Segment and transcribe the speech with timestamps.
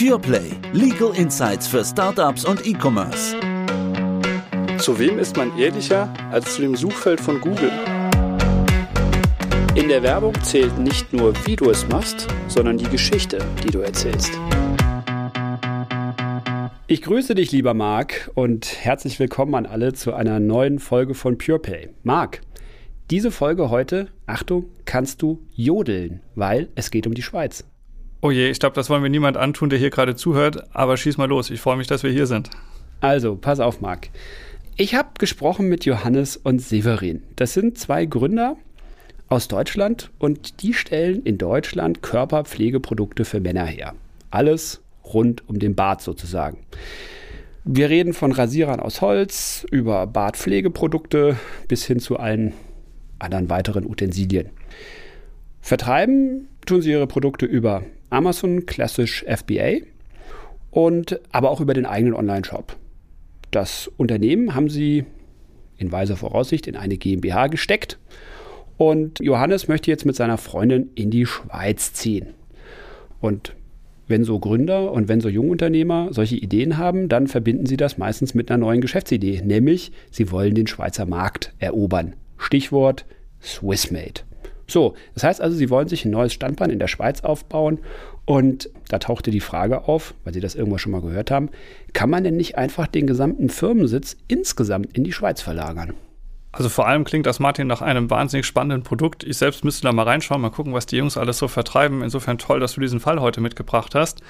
[0.00, 0.52] PurePlay.
[0.72, 3.36] Legal Insights für Startups und E-Commerce.
[4.78, 7.70] Zu wem ist man ehrlicher als zu dem Suchfeld von Google?
[9.74, 13.80] In der Werbung zählt nicht nur, wie du es machst, sondern die Geschichte, die du
[13.80, 14.32] erzählst.
[16.86, 21.36] Ich grüße dich, lieber Marc, und herzlich willkommen an alle zu einer neuen Folge von
[21.36, 21.90] PurePay.
[22.04, 22.40] Marc,
[23.10, 27.69] diese Folge heute, Achtung, kannst du jodeln, weil es geht um die Schweiz.
[28.22, 31.16] Oh je, ich glaube, das wollen wir niemand antun, der hier gerade zuhört, aber schieß
[31.16, 31.48] mal los.
[31.48, 32.50] Ich freue mich, dass wir hier sind.
[33.00, 34.10] Also, pass auf, Marc.
[34.76, 37.22] Ich habe gesprochen mit Johannes und Severin.
[37.36, 38.56] Das sind zwei Gründer
[39.30, 43.94] aus Deutschland und die stellen in Deutschland Körperpflegeprodukte für Männer her.
[44.30, 46.58] Alles rund um den Bart sozusagen.
[47.64, 51.36] Wir reden von Rasierern aus Holz über Bartpflegeprodukte
[51.68, 52.52] bis hin zu allen
[53.18, 54.50] anderen weiteren Utensilien.
[55.60, 59.84] Vertreiben tun sie ihre Produkte über Amazon klassisch FBA
[60.70, 62.76] und aber auch über den eigenen Online-Shop.
[63.50, 65.04] Das Unternehmen haben sie
[65.76, 67.98] in weiser Voraussicht in eine GmbH gesteckt.
[68.76, 72.28] Und Johannes möchte jetzt mit seiner Freundin in die Schweiz ziehen.
[73.20, 73.54] Und
[74.06, 78.34] wenn so Gründer und wenn so Jungunternehmer solche Ideen haben, dann verbinden sie das meistens
[78.34, 82.14] mit einer neuen Geschäftsidee, nämlich sie wollen den Schweizer Markt erobern.
[82.36, 83.06] Stichwort
[83.42, 84.22] Swissmade.
[84.70, 87.78] So, das heißt also, sie wollen sich ein neues Standbein in der Schweiz aufbauen
[88.24, 91.48] und da tauchte die Frage auf, weil Sie das irgendwo schon mal gehört haben,
[91.92, 95.94] kann man denn nicht einfach den gesamten Firmensitz insgesamt in die Schweiz verlagern?
[96.52, 99.22] Also vor allem klingt das Martin nach einem wahnsinnig spannenden Produkt.
[99.24, 102.02] Ich selbst müsste da mal reinschauen, mal gucken, was die Jungs alles so vertreiben.
[102.02, 104.20] Insofern toll, dass du diesen Fall heute mitgebracht hast.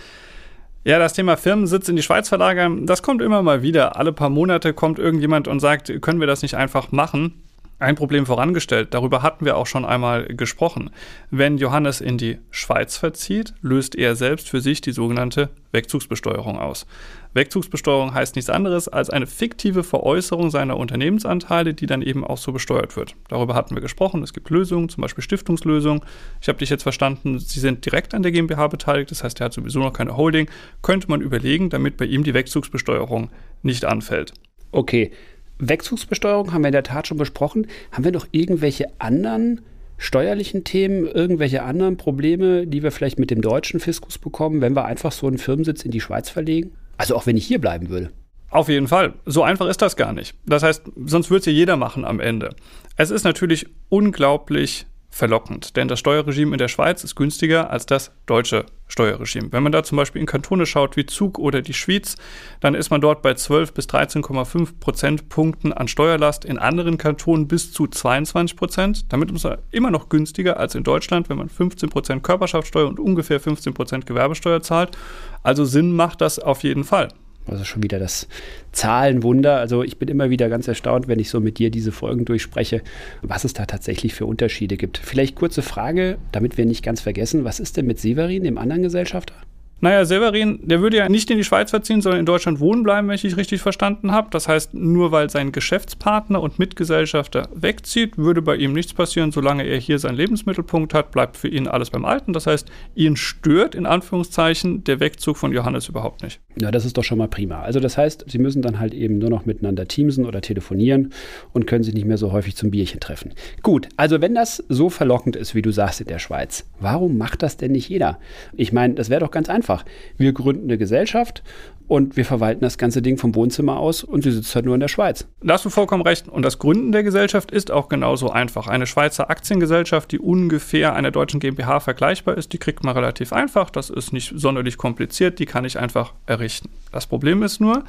[0.85, 3.97] Ja, das Thema Firmensitz in die Schweiz verlagern, das kommt immer mal wieder.
[3.97, 7.43] Alle paar Monate kommt irgendjemand und sagt, können wir das nicht einfach machen?
[7.81, 10.91] Ein Problem vorangestellt, darüber hatten wir auch schon einmal gesprochen.
[11.31, 16.87] Wenn Johannes in die Schweiz verzieht, löst er selbst für sich die sogenannte Wegzugsbesteuerung aus.
[17.33, 22.53] Wegzugsbesteuerung heißt nichts anderes als eine fiktive Veräußerung seiner Unternehmensanteile, die dann eben auch so
[22.53, 23.17] besteuert wird.
[23.29, 24.23] Darüber hatten wir gesprochen.
[24.23, 26.03] Es gibt Lösungen, zum Beispiel Stiftungslösungen.
[26.43, 29.47] Ich habe dich jetzt verstanden, Sie sind direkt an der GmbH beteiligt, das heißt, er
[29.47, 30.51] hat sowieso noch keine Holding.
[30.83, 33.31] Könnte man überlegen, damit bei ihm die Wegzugsbesteuerung
[33.63, 34.35] nicht anfällt.
[34.73, 35.11] Okay,
[35.61, 37.67] Wegzugsbesteuerung haben wir in der Tat schon besprochen.
[37.93, 39.61] Haben wir noch irgendwelche anderen
[39.99, 44.87] steuerlichen Themen, irgendwelche anderen Probleme, die wir vielleicht mit dem deutschen Fiskus bekommen, wenn wir
[44.87, 46.73] einfach so einen Firmensitz in die Schweiz verlegen?
[46.97, 48.11] Also auch wenn ich hier bleiben würde.
[48.51, 49.15] Auf jeden Fall.
[49.27, 50.35] So einfach ist das gar nicht.
[50.45, 52.51] Das heißt, sonst würde es ja jeder machen am Ende.
[52.97, 58.13] Es ist natürlich unglaublich verlockend, denn das Steuerregime in der Schweiz ist günstiger als das
[58.27, 59.53] deutsche Steuerregime.
[59.53, 62.17] Wenn man da zum Beispiel in Kantone schaut wie Zug oder die Schweiz,
[62.61, 67.73] dann ist man dort bei 12 bis 13,5 Prozentpunkten an Steuerlast, in anderen Kantonen bis
[67.73, 69.13] zu 22 Prozent.
[69.13, 73.01] Damit ist man immer noch günstiger als in Deutschland, wenn man 15 Prozent Körperschaftssteuer und
[73.01, 74.97] ungefähr 15 Prozent Gewerbesteuer zahlt.
[75.43, 77.09] Also Sinn macht das auf jeden Fall.
[77.51, 78.29] Also schon wieder das
[78.73, 79.57] Zahlenwunder.
[79.57, 82.83] Also ich bin immer wieder ganz erstaunt, wenn ich so mit dir diese Folgen durchspreche,
[83.23, 84.99] was es da tatsächlich für Unterschiede gibt.
[84.99, 88.83] Vielleicht kurze Frage, damit wir nicht ganz vergessen, was ist denn mit Severin, dem anderen
[88.83, 89.35] Gesellschafter?
[89.83, 93.09] Naja, Severin, der würde ja nicht in die Schweiz verziehen, sondern in Deutschland wohnen bleiben,
[93.09, 94.29] wenn ich dich richtig verstanden habe.
[94.31, 99.33] Das heißt, nur weil sein Geschäftspartner und Mitgesellschafter wegzieht, würde bei ihm nichts passieren.
[99.33, 102.35] Solange er hier seinen Lebensmittelpunkt hat, bleibt für ihn alles beim Alten.
[102.35, 106.41] Das heißt, ihn stört in Anführungszeichen der Wegzug von Johannes überhaupt nicht.
[106.61, 107.63] Ja, das ist doch schon mal prima.
[107.63, 111.13] Also das heißt, sie müssen dann halt eben nur noch miteinander teamsen oder telefonieren
[111.55, 113.33] und können sich nicht mehr so häufig zum Bierchen treffen.
[113.63, 117.43] Gut, also wenn das so verlockend ist, wie du sagst in der Schweiz, warum macht
[117.43, 118.19] das denn nicht jeder?
[118.57, 119.87] Ich meine, das wäre doch ganz einfach.
[120.19, 121.43] Wir gründen eine Gesellschaft
[121.91, 124.81] und wir verwalten das ganze Ding vom Wohnzimmer aus und sie sitzt halt nur in
[124.81, 125.27] der Schweiz.
[125.43, 126.29] Da hast du vollkommen recht.
[126.29, 128.69] Und das Gründen der Gesellschaft ist auch genauso einfach.
[128.69, 133.71] Eine Schweizer Aktiengesellschaft, die ungefähr einer deutschen GmbH vergleichbar ist, die kriegt man relativ einfach.
[133.71, 136.69] Das ist nicht sonderlich kompliziert, die kann ich einfach errichten.
[136.93, 137.83] Das Problem ist nur,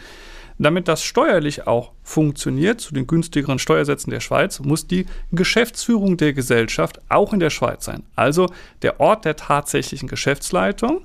[0.58, 6.34] damit das steuerlich auch funktioniert, zu den günstigeren Steuersätzen der Schweiz, muss die Geschäftsführung der
[6.34, 8.02] Gesellschaft auch in der Schweiz sein.
[8.16, 8.48] Also
[8.82, 11.02] der Ort der tatsächlichen Geschäftsleitung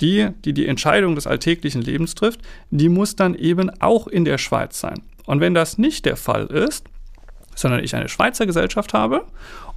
[0.00, 2.40] die, die die Entscheidung des alltäglichen Lebens trifft,
[2.70, 5.02] die muss dann eben auch in der Schweiz sein.
[5.26, 6.84] Und wenn das nicht der Fall ist,
[7.54, 9.26] sondern ich eine Schweizer Gesellschaft habe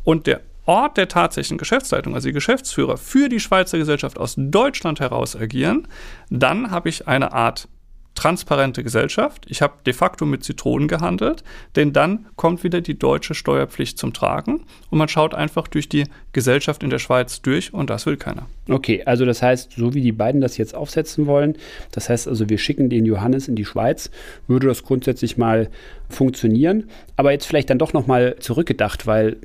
[0.03, 4.99] und der Ort der tatsächlichen Geschäftsleitung, also die Geschäftsführer, für die Schweizer Gesellschaft aus Deutschland
[4.99, 5.87] heraus agieren,
[6.29, 7.67] dann habe ich eine Art
[8.15, 9.45] transparente Gesellschaft.
[9.47, 11.43] Ich habe de facto mit Zitronen gehandelt,
[11.75, 16.05] denn dann kommt wieder die deutsche Steuerpflicht zum Tragen und man schaut einfach durch die
[16.33, 18.47] Gesellschaft in der Schweiz durch und das will keiner.
[18.69, 21.57] Okay, also das heißt, so wie die beiden das jetzt aufsetzen wollen,
[21.91, 24.11] das heißt also, wir schicken den Johannes in die Schweiz,
[24.47, 25.69] würde das grundsätzlich mal
[26.09, 26.89] funktionieren.
[27.15, 29.37] Aber jetzt vielleicht dann doch nochmal zurückgedacht, weil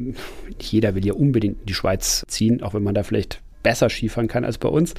[0.61, 4.29] jeder will ja unbedingt in die Schweiz ziehen, auch wenn man da vielleicht besser Skifahren
[4.29, 4.95] kann als bei uns.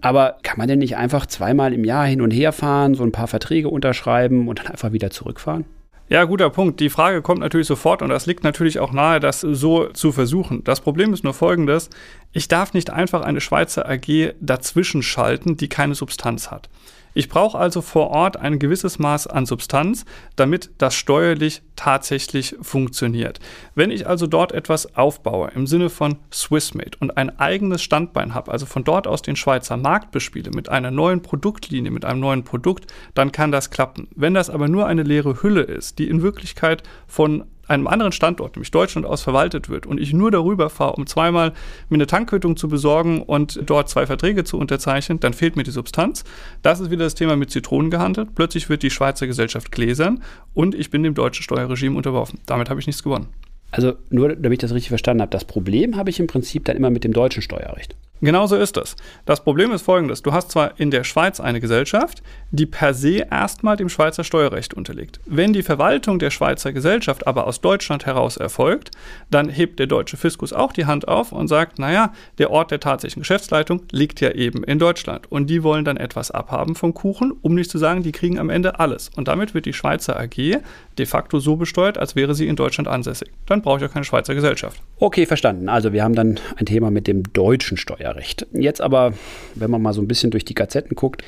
[0.00, 3.10] Aber kann man denn nicht einfach zweimal im Jahr hin und her fahren, so ein
[3.10, 5.64] paar Verträge unterschreiben und dann einfach wieder zurückfahren?
[6.08, 6.78] Ja, guter Punkt.
[6.78, 10.62] Die Frage kommt natürlich sofort und das liegt natürlich auch nahe, das so zu versuchen.
[10.62, 11.90] Das Problem ist nur folgendes.
[12.30, 16.68] Ich darf nicht einfach eine Schweizer AG dazwischen schalten, die keine Substanz hat.
[17.14, 20.04] Ich brauche also vor Ort ein gewisses Maß an Substanz,
[20.36, 23.40] damit das steuerlich tatsächlich funktioniert.
[23.74, 28.50] Wenn ich also dort etwas aufbaue im Sinne von Swissmade und ein eigenes Standbein habe,
[28.50, 32.44] also von dort aus den Schweizer Markt bespiele mit einer neuen Produktlinie, mit einem neuen
[32.44, 34.08] Produkt, dann kann das klappen.
[34.14, 38.56] Wenn das aber nur eine leere Hülle ist, die in Wirklichkeit von einem anderen Standort,
[38.56, 41.52] nämlich Deutschland aus, verwaltet wird und ich nur darüber fahre, um zweimal
[41.88, 45.70] mir eine Tankquittung zu besorgen und dort zwei Verträge zu unterzeichnen, dann fehlt mir die
[45.70, 46.24] Substanz.
[46.62, 48.34] Das ist wieder das Thema mit Zitronen gehandelt.
[48.34, 50.22] Plötzlich wird die Schweizer Gesellschaft gläsern
[50.54, 52.40] und ich bin dem deutschen Steuerregime unterworfen.
[52.46, 53.28] Damit habe ich nichts gewonnen.
[53.70, 56.76] Also nur, damit ich das richtig verstanden habe, das Problem habe ich im Prinzip dann
[56.76, 57.96] immer mit dem deutschen Steuerrecht.
[58.22, 58.94] Genauso ist es.
[59.24, 60.22] Das Problem ist folgendes.
[60.22, 62.22] Du hast zwar in der Schweiz eine Gesellschaft,
[62.52, 65.18] die per se erstmal dem Schweizer Steuerrecht unterliegt.
[65.26, 68.92] Wenn die Verwaltung der Schweizer Gesellschaft aber aus Deutschland heraus erfolgt,
[69.32, 72.78] dann hebt der deutsche Fiskus auch die Hand auf und sagt, naja, der Ort der
[72.78, 75.30] tatsächlichen Geschäftsleitung liegt ja eben in Deutschland.
[75.32, 78.50] Und die wollen dann etwas abhaben vom Kuchen, um nicht zu sagen, die kriegen am
[78.50, 79.10] Ende alles.
[79.16, 80.60] Und damit wird die Schweizer AG
[80.98, 83.32] de facto so besteuert, als wäre sie in Deutschland ansässig.
[83.46, 84.80] Dann brauche ich ja keine Schweizer Gesellschaft.
[85.00, 85.68] Okay, verstanden.
[85.68, 88.11] Also wir haben dann ein Thema mit dem deutschen Steuerrecht.
[88.12, 88.46] Steuerrecht.
[88.52, 89.14] Jetzt aber,
[89.54, 91.22] wenn man mal so ein bisschen durch die Gazetten guckt,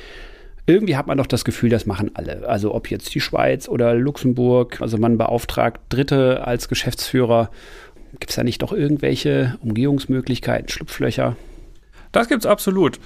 [0.67, 2.47] irgendwie hat man doch das Gefühl, das machen alle.
[2.47, 7.51] Also ob jetzt die Schweiz oder Luxemburg, also man beauftragt Dritte als Geschäftsführer.
[8.19, 11.35] Gibt es da nicht doch irgendwelche Umgehungsmöglichkeiten, Schlupflöcher?
[12.11, 12.99] Das gibt es absolut.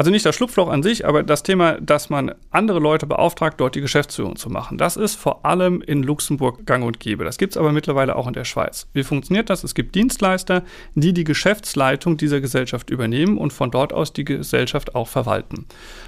[0.00, 3.74] Also nicht das Schlupfloch an sich, aber das Thema, dass man andere Leute beauftragt, dort
[3.74, 4.78] die Geschäftsführung zu machen.
[4.78, 7.22] Das ist vor allem in Luxemburg gang und gäbe.
[7.24, 8.86] Das gibt es aber mittlerweile auch in der Schweiz.
[8.94, 9.62] Wie funktioniert das?
[9.62, 10.62] Es gibt Dienstleister,
[10.94, 15.66] die die Geschäftsleitung dieser Gesellschaft übernehmen und von dort aus die Gesellschaft auch verwalten.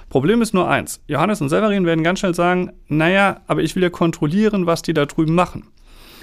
[0.09, 1.03] Problem ist nur eins.
[1.07, 4.95] Johannes und Severin werden ganz schnell sagen, naja, aber ich will ja kontrollieren, was die
[4.95, 5.65] da drüben machen.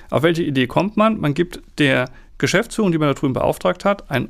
[0.10, 1.20] Auf welche Idee kommt man?
[1.20, 4.30] Man gibt der Geschäftsführung, die man da drüben beauftragt hat, ein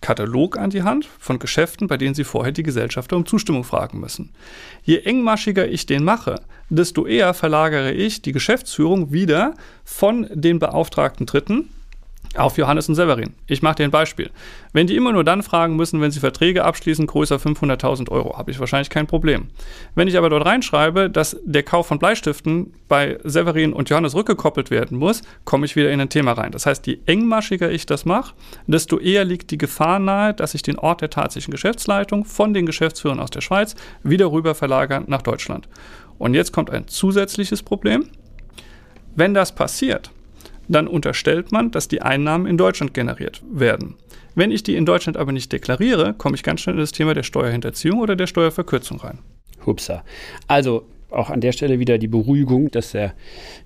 [0.00, 4.00] Katalog an die Hand von Geschäften, bei denen Sie vorher die Gesellschafter um Zustimmung fragen
[4.00, 4.30] müssen.
[4.82, 9.54] Je engmaschiger ich den mache, desto eher verlagere ich die Geschäftsführung wieder
[9.84, 11.68] von den beauftragten Dritten
[12.36, 13.34] auf Johannes und Severin.
[13.48, 14.30] Ich mache dir ein Beispiel.
[14.72, 18.52] Wenn die immer nur dann fragen müssen, wenn sie Verträge abschließen, größer 500.000 Euro, habe
[18.52, 19.48] ich wahrscheinlich kein Problem.
[19.96, 24.70] Wenn ich aber dort reinschreibe, dass der Kauf von Bleistiften bei Severin und Johannes rückgekoppelt
[24.70, 26.52] werden muss, komme ich wieder in ein Thema rein.
[26.52, 28.34] Das heißt, je engmaschiger ich das mache,
[28.68, 32.64] desto eher liegt die Gefahr nahe, dass ich den Ort der tatsächlichen Geschäftsleitung von den
[32.64, 33.74] Geschäftsführern aus der Schweiz
[34.04, 35.68] wieder rüber verlagere nach Deutschland.
[36.18, 38.04] Und jetzt kommt ein zusätzliches Problem.
[39.16, 40.12] Wenn das passiert,
[40.70, 43.96] dann unterstellt man, dass die Einnahmen in Deutschland generiert werden.
[44.34, 47.14] Wenn ich die in Deutschland aber nicht deklariere, komme ich ganz schnell in das Thema
[47.14, 49.18] der Steuerhinterziehung oder der Steuerverkürzung rein.
[49.66, 50.04] Hupsa.
[50.46, 53.14] Also auch an der Stelle wieder die Beruhigung, dass der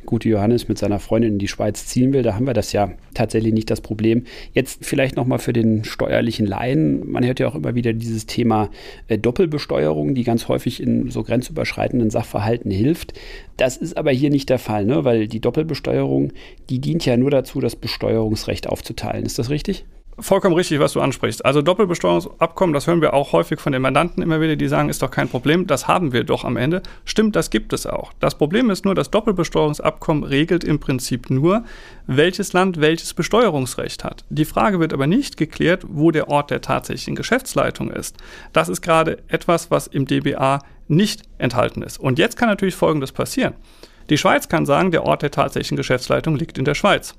[0.06, 2.22] gute Johannes mit seiner Freundin in die Schweiz ziehen will.
[2.22, 4.24] Da haben wir das ja tatsächlich nicht das Problem.
[4.52, 7.08] Jetzt vielleicht nochmal für den steuerlichen Laien.
[7.08, 8.70] Man hört ja auch immer wieder dieses Thema
[9.08, 13.14] äh, Doppelbesteuerung, die ganz häufig in so grenzüberschreitenden Sachverhalten hilft.
[13.56, 15.04] Das ist aber hier nicht der Fall, ne?
[15.04, 16.32] weil die Doppelbesteuerung,
[16.70, 19.26] die dient ja nur dazu, das Besteuerungsrecht aufzuteilen.
[19.26, 19.84] Ist das richtig?
[20.18, 21.44] Vollkommen richtig, was du ansprichst.
[21.44, 25.02] Also Doppelbesteuerungsabkommen, das hören wir auch häufig von den Mandanten immer wieder, die sagen, ist
[25.02, 26.82] doch kein Problem, das haben wir doch am Ende.
[27.04, 28.12] Stimmt, das gibt es auch.
[28.20, 31.64] Das Problem ist nur, das Doppelbesteuerungsabkommen regelt im Prinzip nur,
[32.06, 34.24] welches Land welches Besteuerungsrecht hat.
[34.30, 38.16] Die Frage wird aber nicht geklärt, wo der Ort der tatsächlichen Geschäftsleitung ist.
[38.52, 41.98] Das ist gerade etwas, was im DBA nicht enthalten ist.
[41.98, 43.54] Und jetzt kann natürlich Folgendes passieren.
[44.10, 47.14] Die Schweiz kann sagen, der Ort der tatsächlichen Geschäftsleitung liegt in der Schweiz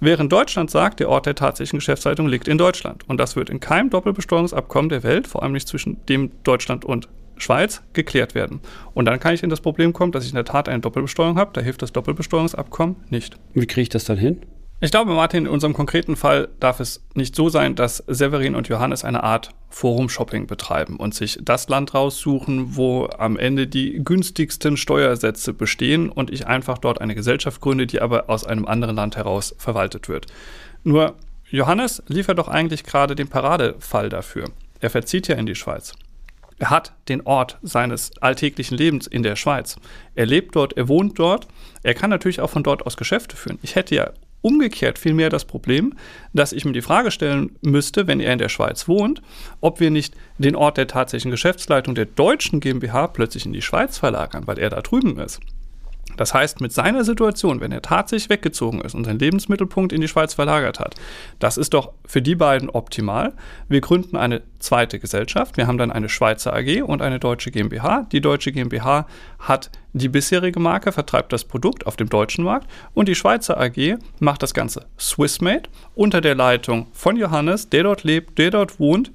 [0.00, 3.08] während Deutschland sagt, der Ort der tatsächlichen Geschäftsleitung liegt in Deutschland.
[3.08, 7.08] Und das wird in keinem Doppelbesteuerungsabkommen der Welt, vor allem nicht zwischen dem Deutschland und
[7.38, 8.60] Schweiz, geklärt werden.
[8.94, 11.38] Und dann kann ich in das Problem kommen, dass ich in der Tat eine Doppelbesteuerung
[11.38, 11.50] habe.
[11.52, 13.36] Da hilft das Doppelbesteuerungsabkommen nicht.
[13.52, 14.40] Wie kriege ich das dann hin?
[14.78, 18.68] Ich glaube, Martin, in unserem konkreten Fall darf es nicht so sein, dass Severin und
[18.68, 24.76] Johannes eine Art Forum-Shopping betreiben und sich das Land raussuchen, wo am Ende die günstigsten
[24.76, 29.16] Steuersätze bestehen und ich einfach dort eine Gesellschaft gründe, die aber aus einem anderen Land
[29.16, 30.26] heraus verwaltet wird.
[30.84, 31.14] Nur
[31.50, 34.50] Johannes liefert doch eigentlich gerade den Paradefall dafür.
[34.80, 35.94] Er verzieht ja in die Schweiz.
[36.58, 39.76] Er hat den Ort seines alltäglichen Lebens in der Schweiz.
[40.14, 41.48] Er lebt dort, er wohnt dort.
[41.82, 43.58] Er kann natürlich auch von dort aus Geschäfte führen.
[43.62, 44.10] Ich hätte ja
[44.46, 45.94] Umgekehrt vielmehr das Problem,
[46.32, 49.20] dass ich mir die Frage stellen müsste, wenn er in der Schweiz wohnt,
[49.60, 53.98] ob wir nicht den Ort der tatsächlichen Geschäftsleitung der deutschen GmbH plötzlich in die Schweiz
[53.98, 55.40] verlagern, weil er da drüben ist.
[56.16, 60.08] Das heißt, mit seiner Situation, wenn er tatsächlich weggezogen ist und seinen Lebensmittelpunkt in die
[60.08, 60.94] Schweiz verlagert hat,
[61.38, 63.34] das ist doch für die beiden optimal.
[63.68, 65.56] Wir gründen eine zweite Gesellschaft.
[65.56, 68.06] Wir haben dann eine Schweizer AG und eine deutsche GmbH.
[68.12, 69.06] Die deutsche GmbH
[69.38, 73.96] hat die bisherige Marke, vertreibt das Produkt auf dem deutschen Markt und die Schweizer AG
[74.18, 79.10] macht das Ganze Swissmade unter der Leitung von Johannes, der dort lebt, der dort wohnt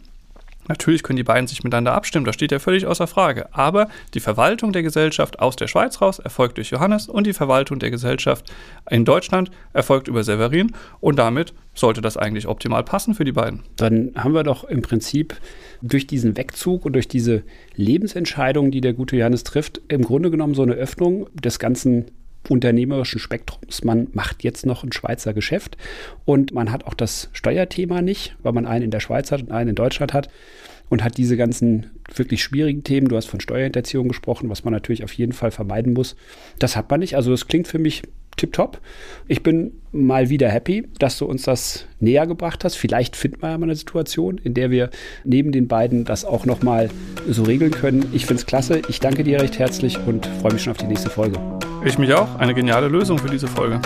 [0.67, 3.53] Natürlich können die beiden sich miteinander abstimmen, das steht ja völlig außer Frage.
[3.53, 7.79] Aber die Verwaltung der Gesellschaft aus der Schweiz raus erfolgt durch Johannes und die Verwaltung
[7.79, 8.51] der Gesellschaft
[8.89, 13.63] in Deutschland erfolgt über Severin und damit sollte das eigentlich optimal passen für die beiden.
[13.77, 15.35] Dann haben wir doch im Prinzip
[15.81, 17.43] durch diesen Wegzug und durch diese
[17.75, 22.11] Lebensentscheidung, die der gute Johannes trifft, im Grunde genommen so eine Öffnung des ganzen
[22.49, 23.83] unternehmerischen Spektrums.
[23.83, 25.77] Man macht jetzt noch ein Schweizer Geschäft
[26.25, 29.51] und man hat auch das Steuerthema nicht, weil man einen in der Schweiz hat und
[29.51, 30.29] einen in Deutschland hat
[30.89, 33.07] und hat diese ganzen wirklich schwierigen Themen.
[33.07, 36.15] Du hast von Steuerhinterziehung gesprochen, was man natürlich auf jeden Fall vermeiden muss.
[36.59, 37.15] Das hat man nicht.
[37.15, 38.01] Also das klingt für mich
[38.37, 38.79] tipptopp.
[39.27, 42.75] Ich bin mal wieder happy, dass du uns das näher gebracht hast.
[42.75, 44.89] Vielleicht finden wir ja mal eine Situation, in der wir
[45.23, 46.89] neben den beiden das auch noch mal
[47.29, 48.05] so regeln können.
[48.13, 48.81] Ich finde es klasse.
[48.87, 51.39] Ich danke dir recht herzlich und freue mich schon auf die nächste Folge.
[51.85, 52.35] Ich mich auch.
[52.35, 53.81] Eine geniale Lösung für diese Folge.